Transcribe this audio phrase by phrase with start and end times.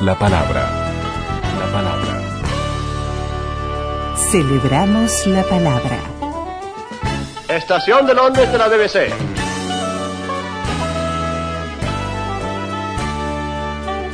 [0.00, 0.60] La palabra.
[1.58, 2.14] La palabra.
[4.30, 5.98] Celebramos la palabra.
[7.48, 9.12] Estación de Londres de la BBC.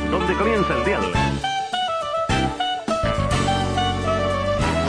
[0.09, 1.13] Donde comienza el diálogo.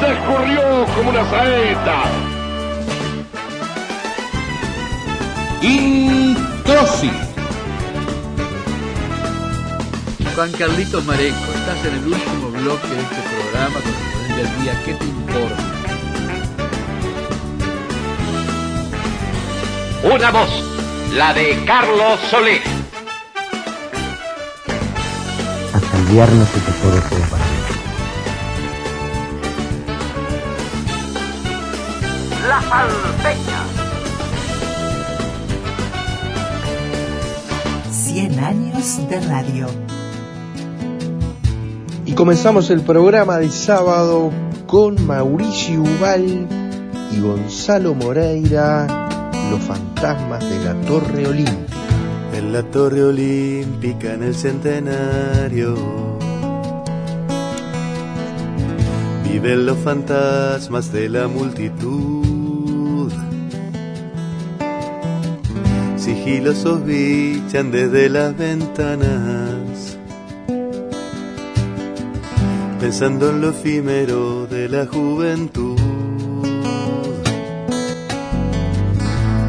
[0.00, 2.04] Se escurrió como una saeta.
[5.60, 7.25] Introsi.
[10.36, 13.94] Juan Carlitos Marenco, estás en el último bloque de este programa con
[14.30, 15.62] el del día ¿Qué te importa?
[20.04, 20.50] Una voz,
[21.14, 22.60] la de Carlos Solé.
[25.72, 26.72] Hasta el viernes y te
[27.30, 27.56] para mí.
[32.46, 33.64] La salteña.
[37.90, 39.95] 100 años de radio.
[42.06, 44.30] Y comenzamos el programa de sábado
[44.68, 46.46] con Mauricio Ubal
[47.12, 51.76] y Gonzalo Moreira, los fantasmas de la Torre Olímpica.
[52.32, 55.74] En la Torre Olímpica, en el centenario,
[59.24, 63.10] viven los fantasmas de la multitud.
[65.96, 69.35] Sigilosos bichan desde las ventanas,
[72.86, 75.76] pensando en lo efímero de la juventud.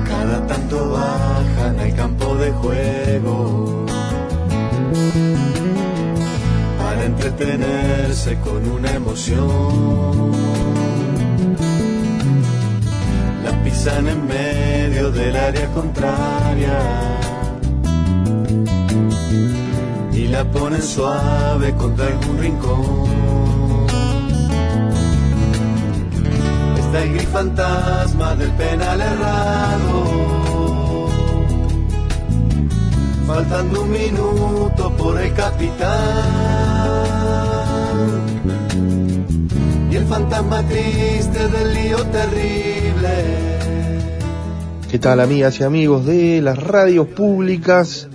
[0.07, 3.85] Cada tanto bajan al campo de juego
[6.79, 10.31] para entretenerse con una emoción.
[13.45, 16.79] La pisan en medio del área contraria
[20.11, 23.26] y la ponen suave contra algún rincón.
[26.87, 31.09] Está el fantasma del penal errado.
[33.27, 35.89] Faltando un minuto por el capitán.
[39.91, 43.09] Y el fantasma triste del lío terrible.
[44.89, 48.07] ¿Qué tal amigas y amigos de las radios públicas?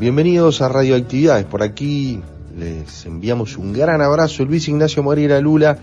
[0.00, 1.44] Bienvenidos a Radioactividades.
[1.44, 2.20] Por aquí
[2.58, 5.78] les enviamos un gran abrazo Luis Ignacio Moreira Lula,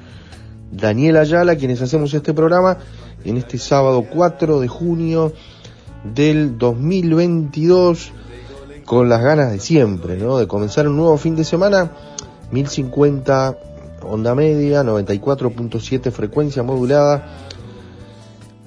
[0.71, 2.77] Daniel Ayala, quienes hacemos este programa
[3.25, 5.33] en este sábado 4 de junio
[6.03, 8.11] del 2022
[8.85, 10.37] con las ganas de siempre, ¿no?
[10.37, 11.91] De comenzar un nuevo fin de semana,
[12.51, 13.57] 1050
[14.03, 17.27] onda media, 94.7 frecuencia modulada,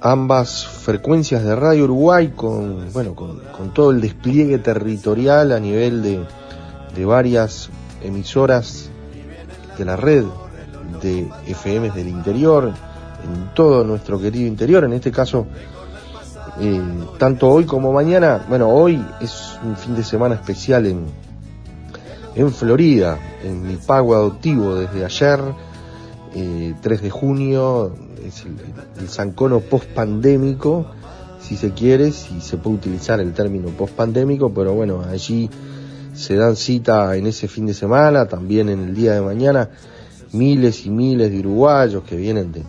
[0.01, 6.03] ambas frecuencias de Radio Uruguay con, bueno, con, con todo el despliegue territorial a nivel
[6.03, 6.21] de,
[6.95, 7.71] de varias
[8.03, 8.91] emisoras
[9.77, 10.25] de la red
[11.05, 12.73] de FM del interior,
[13.23, 15.47] en todo nuestro querido interior, en este caso,
[16.61, 16.83] eh,
[17.19, 21.05] tanto hoy como mañana, bueno, hoy es un fin de semana especial en,
[22.35, 25.41] en Florida, en mi pago adoptivo desde ayer,
[26.35, 27.95] eh, 3 de junio,
[28.25, 28.57] es el,
[28.99, 30.87] el zancono post-pandémico,
[31.41, 35.51] si se quiere, si se puede utilizar el término post-pandémico, pero bueno, allí
[36.15, 39.69] se dan cita en ese fin de semana, también en el día de mañana,
[40.35, 42.65] miles y miles de uruguayos que vienen de,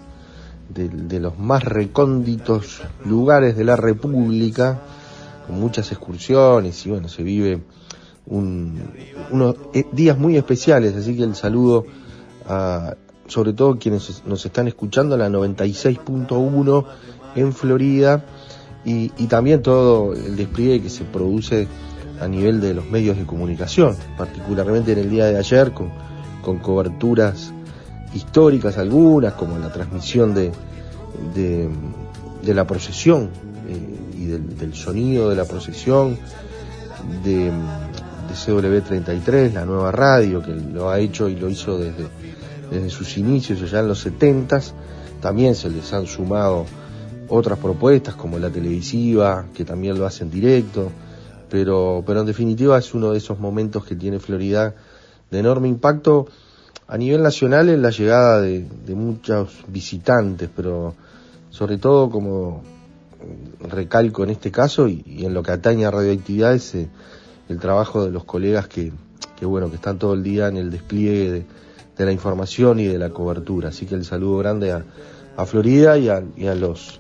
[0.90, 4.80] de, los más recónditos lugares de la República,
[5.48, 7.62] con muchas excursiones y bueno, se vive
[8.28, 8.80] un,
[9.32, 11.86] unos eh, días muy especiales, así que el saludo
[12.48, 12.96] a
[13.28, 16.86] sobre todo quienes nos están escuchando, la 96.1
[17.36, 18.24] en Florida
[18.84, 21.68] y, y también todo el despliegue que se produce
[22.22, 25.90] a nivel de los medios de comunicación, particularmente en el día de ayer con,
[26.42, 27.52] con coberturas
[28.16, 30.52] históricas algunas, como la transmisión de,
[31.34, 33.30] de, la procesión
[33.68, 36.18] eh, y del, del, sonido de la procesión
[37.24, 42.08] de, de CW33, la nueva radio que lo ha hecho y lo hizo desde,
[42.72, 44.62] desde sus inicios allá en los 70
[45.22, 46.66] también se les han sumado
[47.28, 50.92] otras propuestas como la televisiva, que también lo hacen directo,
[51.50, 54.76] pero, pero en definitiva es uno de esos momentos que tiene Florida
[55.32, 56.28] de enorme impacto
[56.88, 60.94] a nivel nacional en la llegada de, de muchos visitantes, pero
[61.50, 62.64] sobre todo como
[63.60, 66.88] recalco en este caso y, y en lo que atañe a radioactividades eh,
[67.50, 68.92] el trabajo de los colegas que,
[69.36, 71.46] que, bueno que están todo el día en el despliegue de,
[71.98, 73.70] de la información y de la cobertura.
[73.70, 74.84] Así que el saludo grande a,
[75.38, 77.00] a Florida y a, y a los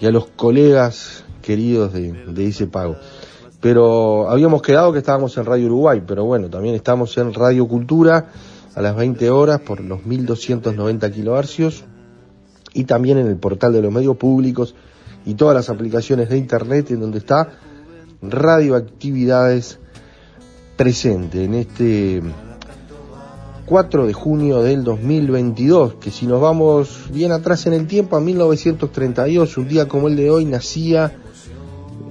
[0.00, 2.96] y a los colegas queridos de, de ese pago.
[3.60, 8.26] Pero habíamos quedado que estábamos en Radio Uruguay pero bueno también estamos en Radio Cultura
[8.74, 11.84] a las 20 horas por los 1290 kilohercios
[12.74, 14.74] y también en el portal de los medios públicos
[15.24, 17.50] y todas las aplicaciones de internet en donde está
[18.22, 19.78] radioactividades
[20.76, 22.22] presente en este
[23.66, 28.20] 4 de junio del 2022, que si nos vamos bien atrás en el tiempo, a
[28.20, 31.12] 1932, un día como el de hoy, nacía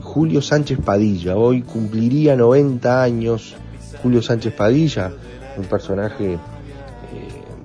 [0.01, 1.35] Julio Sánchez Padilla.
[1.35, 3.55] Hoy cumpliría 90 años
[4.01, 5.11] Julio Sánchez Padilla,
[5.57, 6.39] un personaje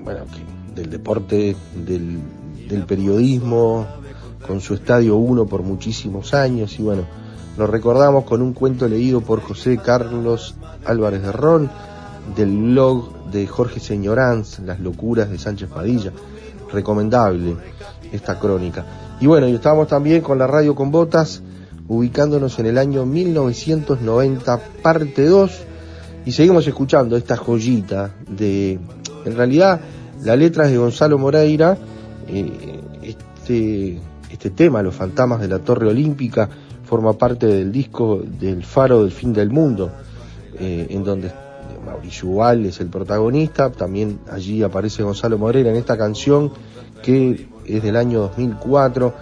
[0.07, 2.21] bueno, que, del deporte, del,
[2.69, 3.87] del periodismo,
[4.47, 7.03] con su Estadio 1 por muchísimos años y bueno,
[7.59, 10.55] lo recordamos con un cuento leído por José Carlos
[10.85, 11.71] Álvarez de Ron
[12.37, 16.13] del blog de Jorge Señoranz, Las locuras de Sánchez Padilla.
[16.73, 17.57] Recomendable
[18.13, 18.85] esta crónica.
[19.21, 21.43] Y bueno, y estábamos también con la radio con botas,
[21.89, 25.51] ubicándonos en el año 1990, parte 2,
[26.27, 28.79] y seguimos escuchando esta joyita de,
[29.25, 29.81] en realidad,
[30.23, 31.77] la letra es de Gonzalo Moreira,
[33.03, 34.01] este
[34.37, 36.49] este tema, Los fantasmas de la Torre Olímpica,
[36.85, 39.91] forma parte del disco del Faro del Fin del Mundo,
[40.59, 41.33] eh, en donde
[41.85, 46.53] Mauricio Ubal es el protagonista, también allí aparece Gonzalo Moreira en esta canción
[47.03, 49.15] que es del año 2004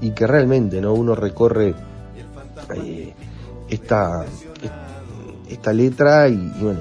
[0.00, 1.74] y que realmente no uno recorre
[2.74, 3.14] eh,
[3.68, 4.24] esta,
[5.48, 6.80] esta letra y, y, bueno,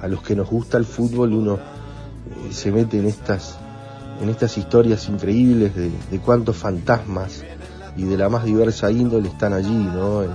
[0.00, 1.58] a los que nos gusta el fútbol uno
[2.50, 3.58] se mete en estas
[4.20, 5.90] en estas historias increíbles de,
[6.24, 7.42] cuántos fantasmas
[7.96, 10.22] y de la más diversa índole están allí, ¿no?
[10.22, 10.30] En,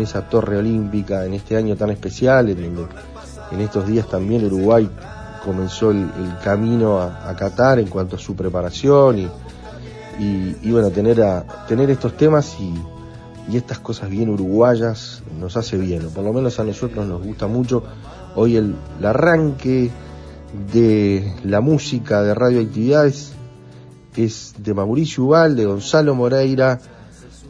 [0.00, 2.86] esa torre olímpica, en este año tan especial, en, en,
[3.50, 4.88] en estos días también Uruguay
[5.44, 6.08] comenzó el,
[6.42, 9.28] camino a, Qatar en cuanto a su preparación y,
[10.18, 12.74] y, bueno, tener, a, tener estos temas y,
[13.52, 17.22] y, estas cosas bien uruguayas nos hace bien, o por lo menos a nosotros nos
[17.22, 17.82] gusta mucho.
[18.36, 19.90] Hoy el arranque
[20.72, 23.32] de la música de radioactividades
[24.16, 26.78] es de Mauricio Ubal, de Gonzalo Moreira.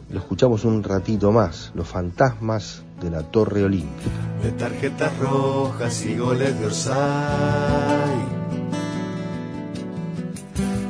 [0.09, 4.11] Lo escuchamos un ratito más, Los fantasmas de la Torre Olímpica.
[4.41, 6.93] De tarjetas rojas y goles de Orsay.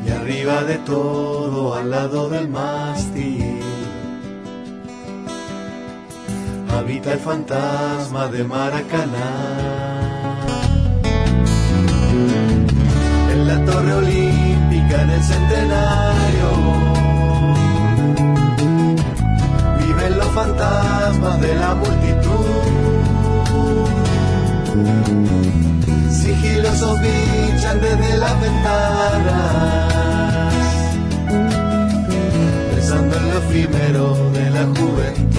[0.05, 3.59] Y arriba de todo, al lado del mástil,
[6.69, 9.92] habita el fantasma de Maracaná.
[13.53, 16.49] La torre olímpica en el centenario.
[19.79, 22.63] Viven los fantasmas de la multitud.
[26.09, 29.93] Sigilosos bichan desde las ventanas,
[32.71, 35.32] pensando en lo efímero de la juventud.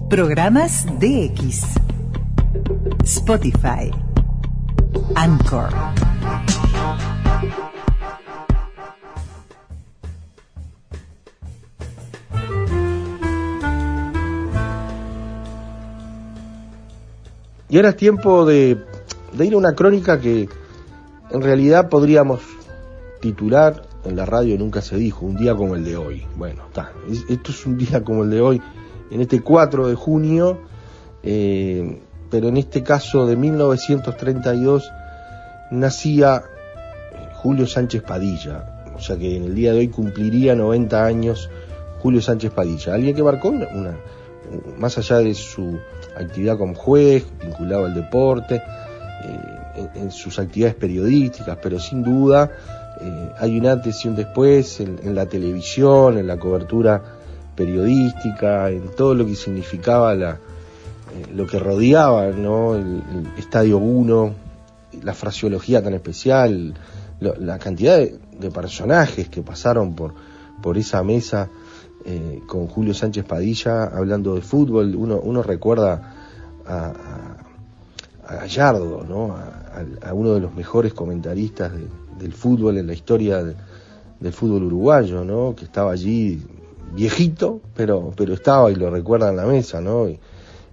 [0.10, 1.66] Programas DX.
[3.04, 3.92] Spotify.
[5.14, 5.70] Anchor.
[17.70, 18.89] Y ahora es tiempo de,
[19.34, 20.50] de, ir a una crónica que
[21.32, 22.42] en realidad podríamos
[23.22, 26.26] titular en la radio nunca se dijo, un día como el de hoy.
[26.36, 26.94] Bueno, está,
[27.30, 28.62] esto es un día como el de hoy,
[29.12, 30.60] en este 4 de junio,
[31.24, 34.90] eh, pero en este caso de 1932
[35.72, 36.44] nacía
[37.36, 41.50] Julio Sánchez Padilla, o sea que en el día de hoy cumpliría 90 años
[42.02, 43.98] Julio Sánchez Padilla, alguien que marcó una, una
[44.78, 45.80] más allá de su
[46.16, 48.62] actividad como juez, vinculado al deporte, eh,
[49.24, 52.52] en, en, sus actividades periodísticas, pero sin duda
[53.02, 57.02] eh, hay un antes y un después en, la televisión, en la cobertura
[57.56, 63.02] periodística, en todo lo que significaba la, eh, lo que rodeaba el,
[63.38, 64.34] Estadio 1,
[65.04, 66.74] la fraseología tan especial,
[67.20, 70.14] la cantidad de, personajes que pasaron por,
[70.78, 71.50] esa mesa
[72.06, 74.96] eh, con Julio Sánchez Padilla hablando de fútbol.
[74.96, 76.16] Uno, uno recuerda
[76.66, 77.29] a,
[78.30, 79.36] a, Gallardo, ¿no?
[79.36, 81.72] A, uno de los mejores comentaristas
[82.18, 85.56] del fútbol en la historia del fútbol uruguayo, ¿no?
[85.56, 86.42] Que estaba allí
[86.94, 90.10] viejito, pero, pero estaba y lo recuerda en la mesa, ¿no?
[90.10, 90.20] Y,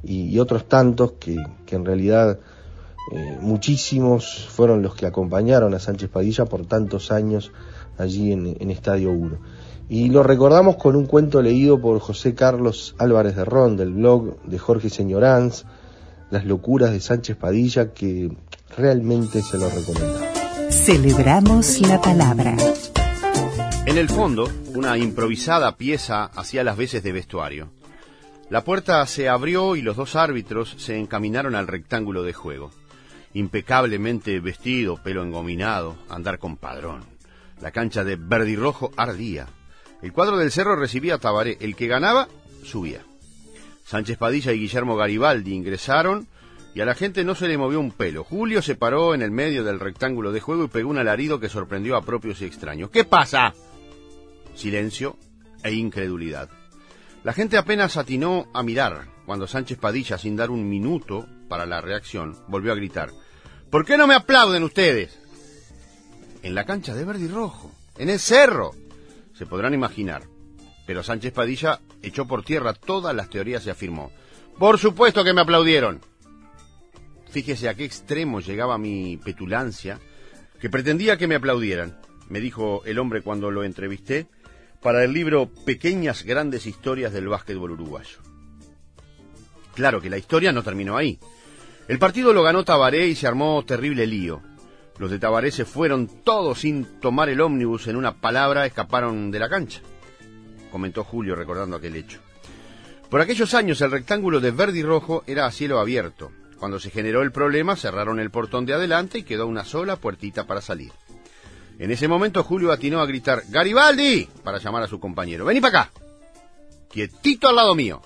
[0.03, 2.39] y, otros tantos que, que en realidad
[3.13, 7.53] eh, muchísimos fueron los que acompañaron a Sánchez Padilla por tantos años
[7.99, 9.39] allí en, en Estadio 1.
[9.89, 14.43] Y lo recordamos con un cuento leído por José Carlos Álvarez de Ron, del blog
[14.43, 15.65] de Jorge Señoranz,
[16.31, 18.31] Las locuras de Sánchez Padilla, que
[18.77, 20.27] realmente se lo recomendamos.
[20.71, 22.57] Celebramos la palabra.
[23.87, 27.71] En el fondo, una improvisada pieza hacía las veces de vestuario.
[28.51, 32.73] La puerta se abrió y los dos árbitros se encaminaron al rectángulo de juego.
[33.33, 37.05] Impecablemente vestido, pelo engominado, andar con padrón.
[37.61, 39.47] La cancha de verdirrojo ardía.
[40.03, 41.57] El cuadro del cerro recibía a Tabaré.
[41.61, 42.29] El que ganaba,
[42.65, 43.03] subía.
[43.87, 46.27] Sánchez Padilla y Guillermo Garibaldi ingresaron
[46.75, 48.25] y a la gente no se le movió un pelo.
[48.25, 51.49] Julio se paró en el medio del rectángulo de juego y pegó un alarido que
[51.49, 52.91] sorprendió a propios y extraños.
[52.91, 53.55] ¿Qué pasa?
[54.57, 55.17] Silencio
[55.63, 56.51] e incredulidad.
[57.23, 61.81] La gente apenas atinó a mirar cuando Sánchez Padilla, sin dar un minuto para la
[61.81, 63.11] reacción, volvió a gritar.
[63.71, 65.17] ¿Por qué no me aplauden ustedes?
[66.43, 68.73] En la cancha de verde y rojo, en el cerro.
[69.35, 70.25] Se podrán imaginar.
[70.87, 74.13] Pero Sánchez Padilla echó por tierra todas las teorías y afirmó.
[74.59, 76.01] Por supuesto que me aplaudieron.
[77.31, 79.99] Fíjese a qué extremo llegaba mi petulancia,
[80.61, 84.29] que pretendía que me aplaudieran, me dijo el hombre cuando lo entrevisté,
[84.81, 88.19] para el libro Pequeñas Grandes Historias del Básquetbol Uruguayo.
[89.75, 91.19] Claro que la historia no terminó ahí.
[91.89, 94.41] El partido lo ganó Tabaré y se armó terrible lío.
[94.99, 99.39] Los de Tabaré se fueron todos sin tomar el ómnibus, en una palabra escaparon de
[99.39, 99.83] la cancha,
[100.77, 102.21] comentó Julio recordando aquel hecho.
[103.09, 106.33] Por aquellos años el rectángulo de verde y rojo era a cielo abierto.
[106.59, 110.47] Cuando se generó el problema cerraron el portón de adelante y quedó una sola puertita
[110.47, 110.93] para salir.
[111.79, 114.29] En ese momento Julio atinó a gritar ¡Garibaldi!
[114.45, 115.47] para llamar a su compañero.
[115.47, 115.93] ¡Vení para acá!
[116.91, 118.03] ¡Quietito al lado mío!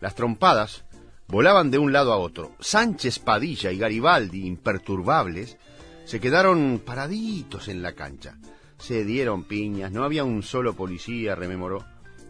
[0.00, 0.84] Las trompadas
[1.28, 2.56] volaban de un lado a otro.
[2.58, 5.58] Sánchez Padilla y Garibaldi, imperturbables,
[6.06, 8.38] se quedaron paraditos en la cancha.
[8.80, 11.84] Se dieron piñas, no había un solo policía, rememoró,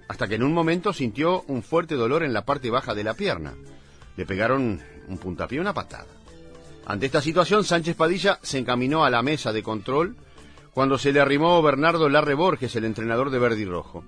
[0.09, 3.15] hasta que en un momento sintió un fuerte dolor en la parte baja de la
[3.15, 3.55] pierna.
[4.17, 6.07] Le pegaron un puntapié y una patada.
[6.87, 10.17] Ante esta situación, Sánchez Padilla se encaminó a la mesa de control
[10.75, 14.05] cuando se le arrimó Bernardo Larre Borges, el entrenador de Verdi Rojo.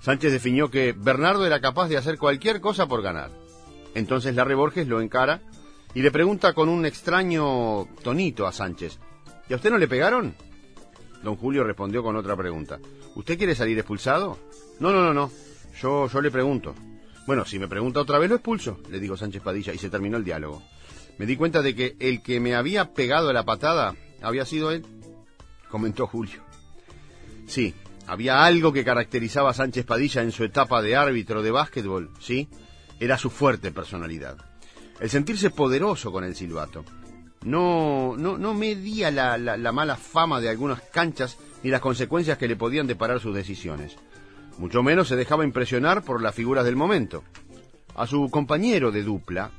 [0.00, 3.30] Sánchez definió que Bernardo era capaz de hacer cualquier cosa por ganar.
[3.94, 5.42] Entonces Larre Borges lo encara
[5.94, 8.98] y le pregunta con un extraño tonito a Sánchez,
[9.48, 10.34] ¿y a usted no le pegaron?
[11.22, 12.78] Don Julio respondió con otra pregunta.
[13.14, 14.38] ¿Usted quiere salir expulsado?
[14.78, 15.30] No, no, no, no.
[15.80, 16.74] Yo, yo le pregunto.
[17.26, 20.16] Bueno, si me pregunta otra vez lo expulso, le dijo Sánchez Padilla y se terminó
[20.16, 20.62] el diálogo
[21.20, 24.86] me di cuenta de que el que me había pegado la patada había sido él,
[25.68, 26.42] comentó Julio.
[27.46, 27.74] Sí,
[28.06, 32.48] había algo que caracterizaba a Sánchez Padilla en su etapa de árbitro de básquetbol, ¿sí?
[32.98, 34.38] Era su fuerte personalidad.
[34.98, 36.86] El sentirse poderoso con el silbato.
[37.44, 42.48] No, no, no medía la, la mala fama de algunas canchas ni las consecuencias que
[42.48, 43.96] le podían deparar sus decisiones.
[44.58, 47.24] Mucho menos se dejaba impresionar por las figuras del momento.
[47.94, 49.50] A su compañero de dupla,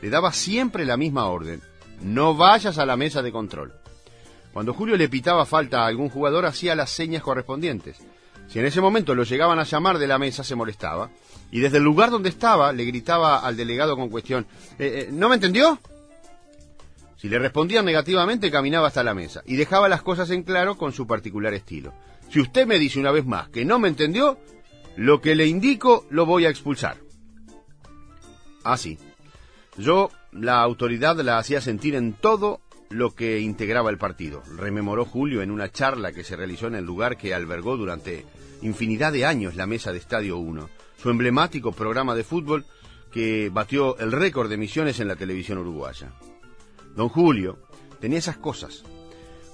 [0.00, 1.60] le daba siempre la misma orden.
[2.00, 3.74] No vayas a la mesa de control.
[4.52, 7.98] Cuando Julio le pitaba falta a algún jugador, hacía las señas correspondientes.
[8.48, 11.10] Si en ese momento lo llegaban a llamar de la mesa, se molestaba.
[11.50, 14.46] Y desde el lugar donde estaba, le gritaba al delegado con cuestión,
[14.78, 15.78] eh, eh, ¿no me entendió?
[17.16, 20.92] Si le respondían negativamente, caminaba hasta la mesa y dejaba las cosas en claro con
[20.92, 21.94] su particular estilo.
[22.30, 24.38] Si usted me dice una vez más que no me entendió,
[24.96, 26.98] lo que le indico lo voy a expulsar.
[28.64, 28.98] Así.
[29.00, 29.06] Ah,
[29.78, 35.42] yo la autoridad la hacía sentir en todo lo que integraba el partido, rememoró Julio
[35.42, 38.24] en una charla que se realizó en el lugar que albergó durante
[38.62, 40.68] infinidad de años la mesa de Estadio 1,
[41.02, 42.64] su emblemático programa de fútbol
[43.10, 46.12] que batió el récord de emisiones en la televisión uruguaya.
[46.96, 47.58] Don Julio
[48.00, 48.82] tenía esas cosas.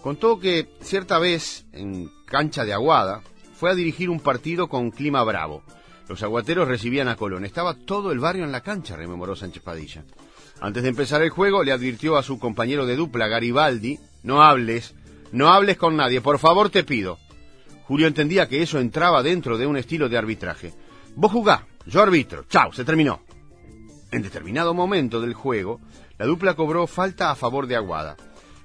[0.03, 3.23] Contó que cierta vez, en cancha de Aguada,
[3.55, 5.63] fue a dirigir un partido con clima bravo,
[6.09, 7.45] los aguateros recibían a Colón.
[7.45, 10.05] Estaba todo el barrio en la cancha, rememoró Sánchez Padilla.
[10.61, 14.95] Antes de empezar el juego, le advirtió a su compañero de dupla, Garibaldi, no hables,
[15.33, 17.19] no hables con nadie, por favor te pido.
[17.85, 20.73] Julio entendía que eso entraba dentro de un estilo de arbitraje.
[21.17, 23.23] Vos jugá, yo arbitro, chao, se terminó.
[24.11, 25.81] En determinado momento del juego,
[26.23, 28.17] la dupla cobró falta a favor de Aguada.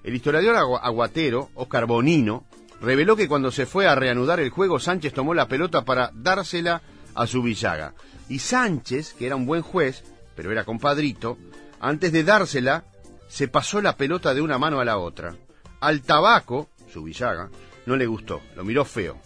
[0.03, 2.45] El historiador aguatero, Oscar Bonino,
[2.79, 6.83] reveló que cuando se fue a reanudar el juego, Sánchez tomó la pelota para dársela
[7.15, 7.95] a su Villaga.
[8.29, 10.03] Y Sánchez, que era un buen juez,
[10.35, 11.39] pero era compadrito,
[11.79, 12.83] antes de dársela,
[13.27, 15.35] se pasó la pelota de una mano a la otra.
[15.79, 17.49] Al tabaco, su Villaga,
[17.87, 19.17] no le gustó, lo miró feo.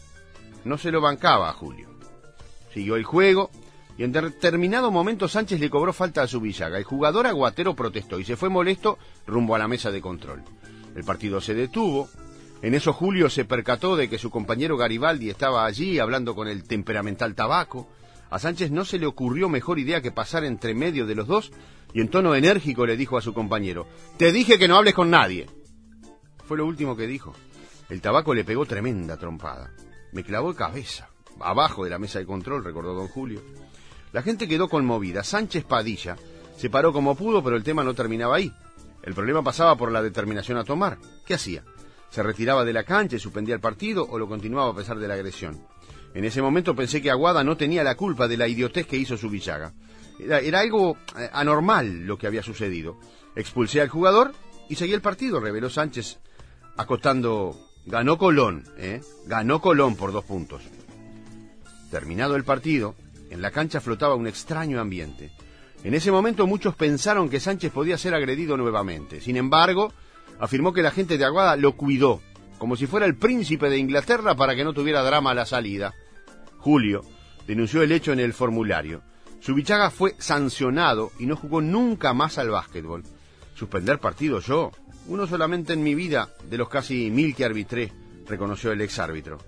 [0.63, 1.89] No se lo bancaba a Julio.
[2.73, 3.51] Siguió el juego
[4.01, 6.79] y en determinado momento Sánchez le cobró falta a su Villaga.
[6.79, 10.41] El jugador aguatero protestó y se fue molesto rumbo a la mesa de control.
[10.95, 12.09] El partido se detuvo.
[12.63, 16.63] En eso Julio se percató de que su compañero Garibaldi estaba allí hablando con el
[16.63, 17.89] temperamental tabaco.
[18.31, 21.51] A Sánchez no se le ocurrió mejor idea que pasar entre medio de los dos
[21.93, 23.85] y en tono enérgico le dijo a su compañero,
[24.17, 25.45] Te dije que no hables con nadie.
[26.47, 27.35] Fue lo último que dijo.
[27.87, 29.69] El tabaco le pegó tremenda trompada.
[30.11, 33.43] Me clavó cabeza, abajo de la mesa de control, recordó don Julio.
[34.13, 35.23] La gente quedó conmovida.
[35.23, 36.17] Sánchez Padilla
[36.57, 38.53] se paró como pudo, pero el tema no terminaba ahí.
[39.03, 40.97] El problema pasaba por la determinación a tomar.
[41.25, 41.63] ¿Qué hacía?
[42.09, 45.07] ¿Se retiraba de la cancha y suspendía el partido o lo continuaba a pesar de
[45.07, 45.65] la agresión?
[46.13, 49.17] En ese momento pensé que Aguada no tenía la culpa de la idiotez que hizo
[49.17, 49.73] su Villaga.
[50.19, 52.99] Era, algo eh, anormal lo que había sucedido.
[53.35, 54.33] Expulsé al jugador
[54.69, 56.19] y seguí el partido, reveló Sánchez,
[56.77, 57.67] acostando.
[57.83, 59.01] Ganó Colón, ¿eh?
[59.25, 60.61] Ganó Colón por dos puntos.
[61.89, 62.93] Terminado el partido,
[63.31, 65.31] en la cancha flotaba un extraño ambiente.
[65.83, 69.19] En ese momento muchos pensaron que Sánchez podía ser agredido nuevamente.
[69.21, 69.91] Sin embargo,
[70.39, 72.21] afirmó que la gente de Aguada lo cuidó,
[72.59, 75.93] como si fuera el príncipe de Inglaterra para que no tuviera drama a la salida.
[76.57, 77.01] Julio
[77.47, 79.01] denunció el hecho en el formulario.
[79.39, 83.03] Subichaga fue sancionado y no jugó nunca más al básquetbol.
[83.55, 84.71] Suspender partido yo,
[85.07, 87.91] uno solamente en mi vida de los casi mil que arbitré,
[88.27, 89.39] reconoció el ex árbitro.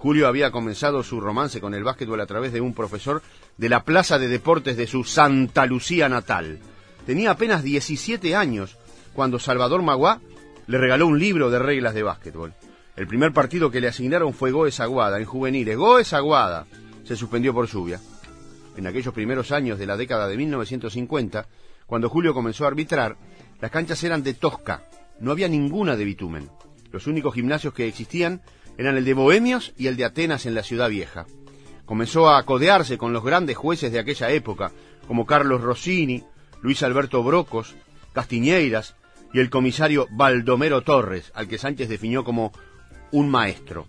[0.00, 3.22] Julio había comenzado su romance con el básquetbol a través de un profesor
[3.58, 6.58] de la Plaza de Deportes de su Santa Lucía natal.
[7.04, 8.78] Tenía apenas 17 años
[9.12, 10.20] cuando Salvador Maguá
[10.66, 12.54] le regaló un libro de reglas de básquetbol.
[12.96, 15.76] El primer partido que le asignaron fue Goes Aguada, en juveniles.
[15.76, 16.66] Goes Aguada.
[17.04, 18.00] Se suspendió por lluvia
[18.76, 21.46] en aquellos primeros años de la década de 1950,
[21.86, 23.16] cuando Julio comenzó a arbitrar,
[23.60, 24.84] las canchas eran de tosca,
[25.20, 26.48] no había ninguna de bitumen.
[26.90, 28.40] Los únicos gimnasios que existían
[28.78, 31.26] eran el de Bohemios y el de Atenas en la ciudad vieja.
[31.84, 34.72] Comenzó a codearse con los grandes jueces de aquella época,
[35.06, 36.22] como Carlos Rossini,
[36.62, 37.74] Luis Alberto Brocos,
[38.12, 38.96] Castiñeiras
[39.32, 42.52] y el comisario Baldomero Torres, al que Sánchez definió como
[43.12, 43.86] un maestro.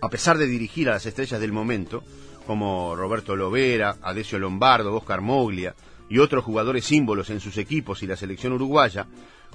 [0.00, 2.02] A pesar de dirigir a las estrellas del momento,
[2.46, 5.74] como Roberto Lovera, Adesio Lombardo, Oscar Moglia
[6.08, 9.06] y otros jugadores símbolos en sus equipos y la selección uruguaya,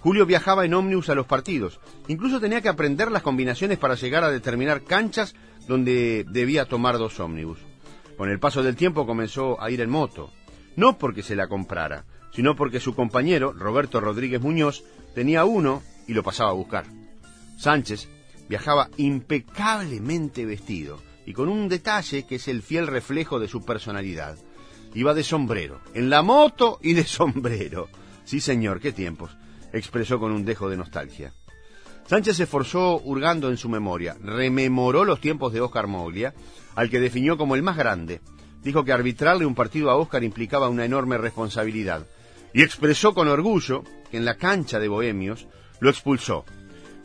[0.06, 1.80] Julio viajaba en ómnibus a los partidos.
[2.08, 5.34] Incluso tenía que aprender las combinaciones para llegar a determinar canchas
[5.68, 7.58] donde debía tomar dos ómnibus.
[8.16, 10.32] Con el paso del tiempo comenzó a ir en moto,
[10.76, 14.84] no porque se la comprara, sino porque su compañero, Roberto Rodríguez Muñoz,
[15.16, 16.86] tenía uno y lo pasaba a buscar.
[17.58, 18.08] Sánchez
[18.48, 24.38] viajaba impecablemente vestido, y con un detalle que es el fiel reflejo de su personalidad.
[24.94, 27.90] Iba de sombrero, en la moto y de sombrero.
[28.24, 29.36] Sí, señor, qué tiempos,
[29.78, 31.34] expresó con un dejo de nostalgia.
[32.08, 36.34] Sánchez se esforzó hurgando en su memoria, rememoró los tiempos de Oscar Moglia,
[36.76, 38.22] al que definió como el más grande.
[38.62, 42.06] Dijo que arbitrarle un partido a Oscar implicaba una enorme responsabilidad.
[42.54, 45.48] Y expresó con orgullo que en la cancha de Bohemios
[45.80, 46.46] lo expulsó.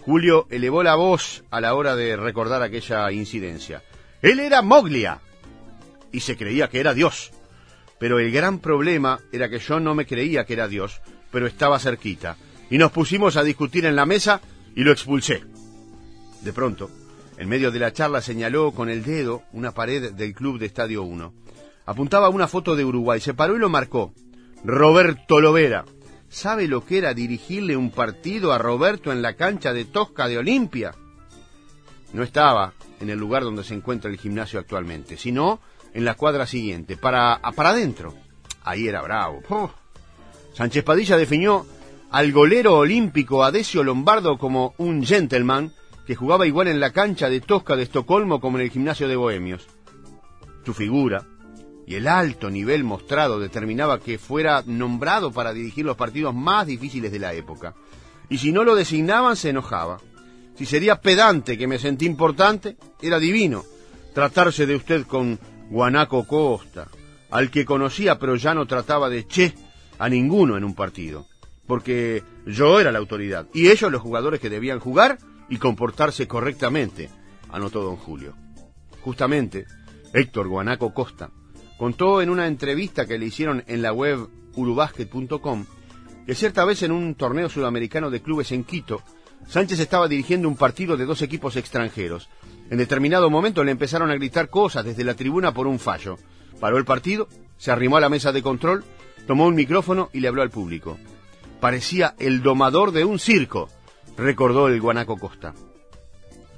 [0.03, 3.83] Julio elevó la voz a la hora de recordar aquella incidencia.
[4.23, 5.21] Él era Moglia
[6.13, 7.33] y se creía que era Dios.
[7.99, 11.79] Pero el gran problema era que yo no me creía que era Dios, pero estaba
[11.79, 12.37] cerquita.
[12.71, 14.41] Y nos pusimos a discutir en la mesa
[14.75, 15.43] y lo expulsé.
[16.43, 16.91] De pronto,
[17.37, 21.03] en medio de la charla señaló con el dedo una pared del club de Estadio
[21.03, 21.35] 1.
[21.87, 24.15] Apuntaba una foto de Uruguay, se paró y lo marcó.
[24.65, 25.85] Roberto Lovera.
[26.29, 30.39] ¿Sabe lo que era dirigirle un partido a Roberto en la cancha de Tosca de
[30.39, 30.95] Olimpia?
[32.13, 35.61] No estaba en el lugar donde se encuentra el gimnasio actualmente, sino
[35.93, 38.15] en la cuadra siguiente, para, para adentro.
[38.63, 39.41] Ahí era bravo.
[40.55, 41.67] Sánchez Padilla definió
[42.11, 45.73] al golero olímpico Adesio Lombardo como un gentleman
[46.07, 49.15] que jugaba igual en la cancha de Tosca de Estocolmo como en el gimnasio de
[49.15, 49.69] Bohemios.
[50.65, 51.25] Su figura
[51.87, 57.13] y el alto nivel mostrado determinaba que fuera nombrado para dirigir los partidos más difíciles
[57.13, 57.75] de la época.
[58.29, 59.99] Y si no lo designaban se enojaba.
[60.57, 63.65] Si sería pedante que me sentí importante, era divino
[64.15, 65.39] tratarse de usted con
[65.71, 66.89] Guanaco Costa,
[67.31, 69.55] al que conocía pero ya no trataba de che
[69.99, 71.27] a ninguno en un partido,
[71.71, 77.09] porque yo era la autoridad y ellos los jugadores que debían jugar y comportarse correctamente,
[77.49, 78.35] anotó don Julio.
[79.03, 79.67] Justamente,
[80.13, 81.31] Héctor Guanaco Costa
[81.79, 85.65] contó en una entrevista que le hicieron en la web urubasket.com
[86.27, 89.05] que cierta vez en un torneo sudamericano de clubes en Quito,
[89.47, 92.29] Sánchez estaba dirigiendo un partido de dos equipos extranjeros.
[92.69, 96.17] En determinado momento le empezaron a gritar cosas desde la tribuna por un fallo.
[96.59, 97.29] Paró el partido,
[97.59, 98.83] se arrimó a la mesa de control,
[99.29, 100.99] tomó un micrófono y le habló al público.
[101.61, 103.69] Parecía el domador de un circo,
[104.17, 105.55] recordó el guanaco Costa.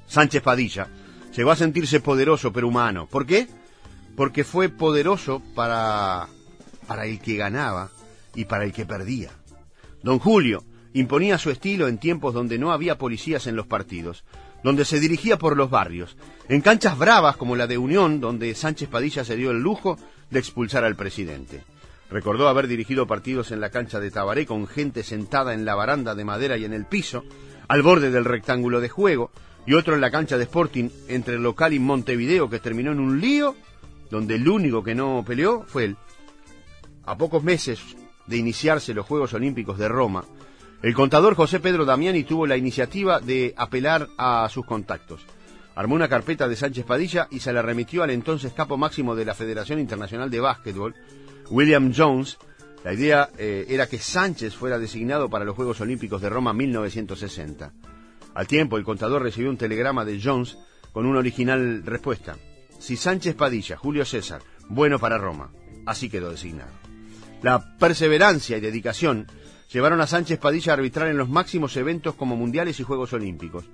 [0.07, 0.89] Sánchez Padilla
[1.35, 3.09] llegó a sentirse poderoso pero humano.
[3.11, 3.49] ¿Por qué?
[4.17, 6.29] Porque fue poderoso para,
[6.87, 7.91] para el que ganaba
[8.35, 9.31] y para el que perdía.
[10.03, 14.25] Don Julio imponía su estilo en tiempos donde no había policías en los partidos,
[14.63, 16.17] donde se dirigía por los barrios,
[16.49, 19.99] en canchas bravas como la de Unión, donde Sánchez Padilla se dio el lujo
[20.31, 21.65] de expulsar al presidente.
[22.13, 26.15] Recordó haber dirigido partidos en la cancha de Tabaré con gente sentada en la baranda
[26.15, 27.25] de madera y en el piso,
[27.69, 29.31] al borde del rectángulo de juego,
[29.67, 33.01] y otro en la cancha de Sporting entre el local y Montevideo que terminó en
[33.01, 33.57] un lío
[34.11, 35.97] donde el único que no peleó fue él.
[37.07, 37.81] A pocos meses
[38.27, 40.23] de iniciarse los Juegos Olímpicos de Roma,
[40.83, 45.25] el contador José Pedro Damiani tuvo la iniciativa de apelar a sus contactos.
[45.75, 49.25] Armó una carpeta de Sánchez Padilla y se la remitió al entonces capo máximo de
[49.25, 50.95] la Federación Internacional de Básquetbol,
[51.53, 52.39] William Jones.
[52.83, 57.73] La idea eh, era que Sánchez fuera designado para los Juegos Olímpicos de Roma 1960.
[58.35, 60.59] Al tiempo, el contador recibió un telegrama de Jones
[60.93, 62.37] con una original respuesta.
[62.79, 65.53] Si Sánchez Padilla, Julio César, bueno para Roma.
[65.87, 66.73] Así quedó designado.
[67.43, 69.27] La perseverancia y dedicación
[69.71, 73.67] llevaron a Sánchez Padilla a arbitrar en los máximos eventos como mundiales y Juegos Olímpicos.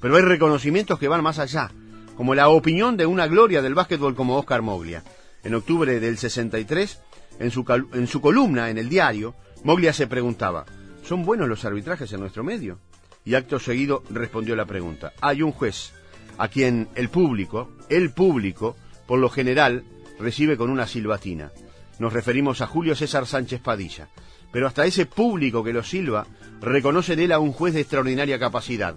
[0.00, 1.70] Pero hay reconocimientos que van más allá,
[2.16, 5.04] como la opinión de una gloria del básquetbol como Oscar Moglia.
[5.44, 7.00] En octubre del 63,
[7.38, 10.64] en su, en su columna en el diario, Moglia se preguntaba,
[11.04, 12.78] ¿son buenos los arbitrajes en nuestro medio?
[13.24, 15.12] Y acto seguido respondió la pregunta.
[15.20, 15.92] Hay un juez
[16.38, 19.84] a quien el público, el público, por lo general,
[20.18, 21.50] recibe con una silbatina.
[21.98, 24.08] Nos referimos a Julio César Sánchez Padilla.
[24.52, 26.26] Pero hasta ese público que lo silba
[26.60, 28.96] reconoce en él a un juez de extraordinaria capacidad.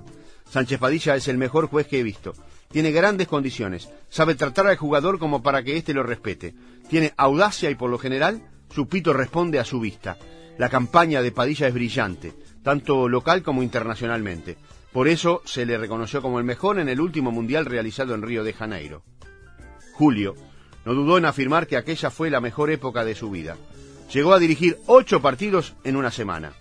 [0.50, 2.34] Sánchez Padilla es el mejor juez que he visto.
[2.72, 6.54] Tiene grandes condiciones, sabe tratar al jugador como para que éste lo respete.
[6.90, 8.42] Tiene audacia y por lo general
[8.74, 10.18] su pito responde a su vista.
[10.58, 14.58] La campaña de Padilla es brillante, tanto local como internacionalmente.
[14.92, 18.44] Por eso se le reconoció como el mejor en el último mundial realizado en Río
[18.44, 19.04] de Janeiro.
[19.94, 20.36] Julio
[20.84, 23.56] no dudó en afirmar que aquella fue la mejor época de su vida.
[24.12, 26.54] Llegó a dirigir ocho partidos en una semana.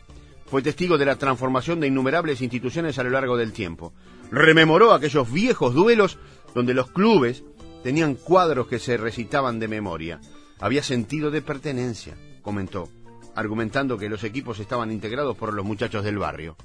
[0.47, 3.95] Fue testigo de la transformación de innumerables instituciones a lo largo del tiempo.
[4.31, 6.19] Rememoró aquellos viejos duelos
[6.55, 7.45] donde los clubes
[7.83, 10.21] tenían cuadros que se recitaban de memoria.
[10.61, 12.89] Había sentido de pertenencia, comentó,
[13.35, 16.57] argumentando que los equipos estaban integrados por los muchachos del barrio.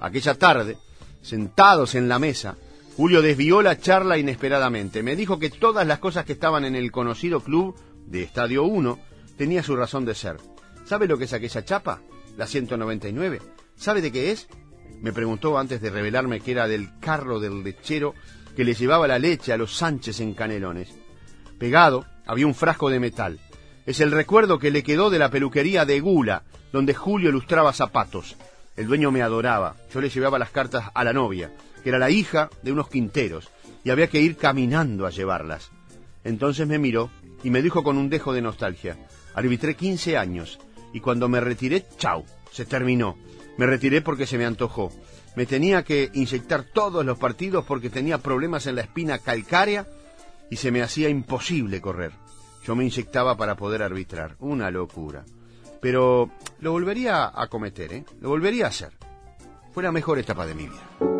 [0.00, 0.78] Aquella tarde,
[1.22, 2.56] sentados en la mesa,
[2.96, 5.02] Julio desvió la charla inesperadamente.
[5.02, 7.74] Me dijo que todas las cosas que estaban en el conocido club
[8.06, 8.98] de Estadio 1
[9.36, 10.36] tenía su razón de ser.
[10.84, 12.02] ¿Sabe lo que es aquella chapa?
[12.36, 13.40] La 199.
[13.76, 14.48] ¿Sabe de qué es?
[15.00, 18.14] Me preguntó antes de revelarme que era del carro del lechero
[18.56, 20.94] que le llevaba la leche a los Sánchez en Canelones.
[21.58, 23.38] Pegado había un frasco de metal.
[23.86, 28.36] Es el recuerdo que le quedó de la peluquería de Gula, donde Julio lustraba zapatos.
[28.76, 29.76] El dueño me adoraba.
[29.92, 33.50] Yo le llevaba las cartas a la novia, que era la hija de unos quinteros,
[33.84, 35.70] y había que ir caminando a llevarlas.
[36.24, 37.10] Entonces me miró
[37.42, 38.96] y me dijo con un dejo de nostalgia,
[39.34, 40.58] arbitré 15 años,
[40.92, 43.16] y cuando me retiré, chau, se terminó.
[43.56, 44.92] Me retiré porque se me antojó.
[45.36, 49.86] Me tenía que inyectar todos los partidos porque tenía problemas en la espina calcárea
[50.50, 52.12] y se me hacía imposible correr.
[52.64, 54.36] Yo me inyectaba para poder arbitrar.
[54.40, 55.24] Una locura.
[55.80, 58.04] Pero lo volvería a cometer, ¿eh?
[58.20, 58.92] Lo volvería a hacer.
[59.72, 61.19] Fue la mejor etapa de mi vida.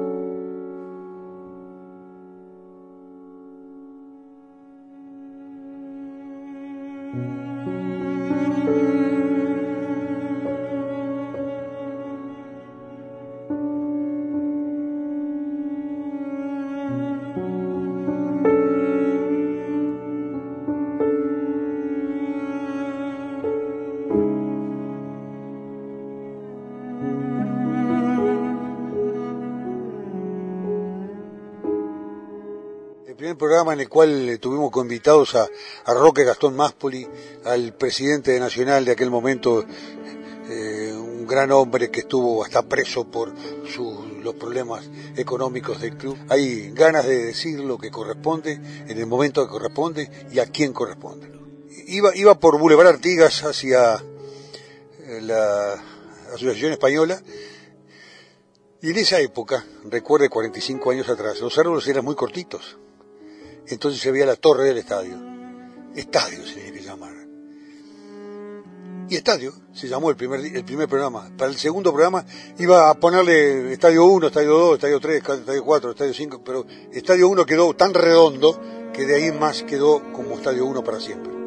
[33.37, 35.49] Programa en el cual eh, tuvimos invitados a,
[35.87, 37.07] Roque Gastón Máspoli,
[37.45, 39.65] al presidente nacional de aquel momento,
[40.49, 43.33] eh, un gran hombre que estuvo hasta preso por
[44.23, 46.17] los problemas económicos del club.
[46.29, 50.73] Hay ganas de decir lo que corresponde, en el momento que corresponde y a quién
[50.73, 51.31] corresponde.
[51.87, 53.97] Iba, iba por Boulevard Artigas hacia
[55.05, 55.75] eh, la
[56.35, 57.21] Asociación Española
[58.83, 62.79] y en esa época, recuerde 45 años atrás, los árboles eran muy cortitos
[63.69, 65.17] entonces se veía la torre del estadio.
[65.95, 67.15] Estadio se tiene que llamar.
[69.09, 71.31] y estadio, se llamó el primer, el primer programa.
[71.37, 72.25] Para el segundo programa
[72.59, 77.29] iba a ponerle estadio 1, estadio 2, estadio 3, estadio 4, estadio 5, pero estadio
[77.29, 78.61] 1 quedó tan redondo
[78.93, 81.40] que de ahí más quedó como estadio 1 para siempre.